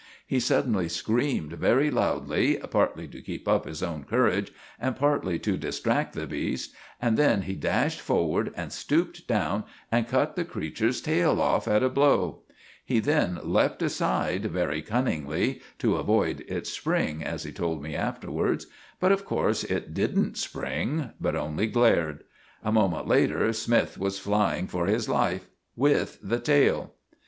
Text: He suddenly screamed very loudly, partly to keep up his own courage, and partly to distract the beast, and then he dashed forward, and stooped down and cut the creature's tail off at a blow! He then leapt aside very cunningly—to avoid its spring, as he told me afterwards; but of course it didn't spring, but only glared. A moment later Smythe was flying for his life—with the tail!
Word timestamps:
He 0.25 0.39
suddenly 0.39 0.89
screamed 0.89 1.53
very 1.53 1.91
loudly, 1.91 2.57
partly 2.71 3.07
to 3.09 3.21
keep 3.21 3.47
up 3.47 3.65
his 3.67 3.83
own 3.83 4.03
courage, 4.03 4.51
and 4.79 4.95
partly 4.95 5.37
to 5.37 5.57
distract 5.57 6.13
the 6.13 6.25
beast, 6.25 6.73
and 6.99 7.17
then 7.17 7.43
he 7.43 7.53
dashed 7.53 8.01
forward, 8.01 8.51
and 8.57 8.73
stooped 8.73 9.27
down 9.27 9.63
and 9.91 10.07
cut 10.07 10.35
the 10.35 10.43
creature's 10.43 11.01
tail 11.01 11.39
off 11.39 11.67
at 11.67 11.83
a 11.83 11.87
blow! 11.89 12.41
He 12.83 12.99
then 12.99 13.37
leapt 13.43 13.83
aside 13.83 14.45
very 14.47 14.81
cunningly—to 14.81 15.95
avoid 15.95 16.45
its 16.47 16.71
spring, 16.71 17.23
as 17.23 17.43
he 17.43 17.51
told 17.51 17.83
me 17.83 17.95
afterwards; 17.95 18.65
but 18.99 19.11
of 19.11 19.23
course 19.23 19.63
it 19.63 19.93
didn't 19.93 20.35
spring, 20.35 21.11
but 21.21 21.35
only 21.35 21.67
glared. 21.67 22.23
A 22.63 22.71
moment 22.71 23.07
later 23.07 23.53
Smythe 23.53 23.97
was 23.97 24.17
flying 24.17 24.65
for 24.65 24.87
his 24.87 25.07
life—with 25.07 26.17
the 26.23 26.39
tail! 26.39 26.93